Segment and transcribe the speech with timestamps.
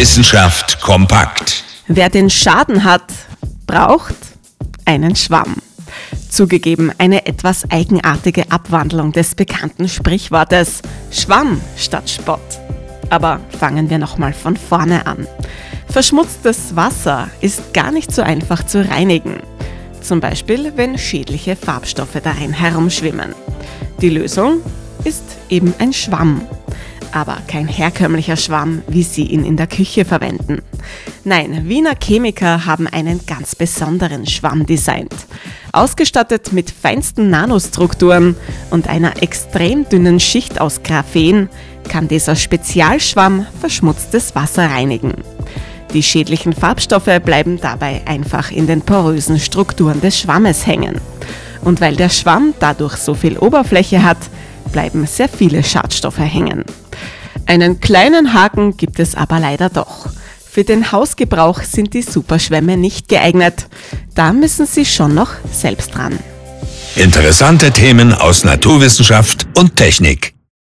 [0.00, 1.62] Wissenschaft kompakt.
[1.86, 3.04] Wer den Schaden hat,
[3.66, 4.14] braucht
[4.86, 5.56] einen Schwamm.
[6.30, 12.40] Zugegeben eine etwas eigenartige Abwandlung des bekannten Sprichwortes Schwamm statt Spott.
[13.10, 15.26] Aber fangen wir nochmal von vorne an.
[15.86, 19.40] Verschmutztes Wasser ist gar nicht so einfach zu reinigen.
[20.00, 23.34] Zum Beispiel, wenn schädliche Farbstoffe darin herumschwimmen.
[24.00, 24.62] Die Lösung
[25.04, 26.40] ist eben ein Schwamm.
[27.12, 30.62] Aber kein herkömmlicher Schwamm, wie Sie ihn in der Küche verwenden.
[31.24, 35.14] Nein, Wiener Chemiker haben einen ganz besonderen Schwamm designt.
[35.72, 38.36] Ausgestattet mit feinsten Nanostrukturen
[38.70, 41.48] und einer extrem dünnen Schicht aus Graphen
[41.88, 45.14] kann dieser Spezialschwamm verschmutztes Wasser reinigen.
[45.92, 51.00] Die schädlichen Farbstoffe bleiben dabei einfach in den porösen Strukturen des Schwammes hängen.
[51.62, 54.18] Und weil der Schwamm dadurch so viel Oberfläche hat,
[54.72, 56.64] bleiben sehr viele Schadstoffe hängen.
[57.46, 60.08] Einen kleinen Haken gibt es aber leider doch.
[60.50, 63.66] Für den Hausgebrauch sind die Superschwämme nicht geeignet.
[64.14, 66.18] Da müssen Sie schon noch selbst dran.
[66.96, 70.34] Interessante Themen aus Naturwissenschaft und Technik.